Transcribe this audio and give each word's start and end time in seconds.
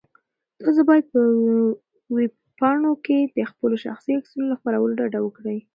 تاسو 0.61 0.81
باید 0.89 1.05
په 1.13 1.21
ویبپاڼو 2.17 2.91
کې 3.05 3.17
د 3.35 3.37
خپلو 3.51 3.75
شخصي 3.85 4.11
عکسونو 4.19 4.45
له 4.51 4.55
خپرولو 4.59 4.97
ډډه 4.99 5.19
وکړئ. 5.23 5.59